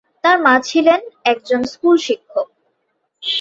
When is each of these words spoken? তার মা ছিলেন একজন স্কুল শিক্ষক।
তার 0.23 0.37
মা 0.41 0.55
ছিলেন 0.61 0.99
একজন 1.25 1.61
স্কুল 1.63 1.95
শিক্ষক। 1.97 2.47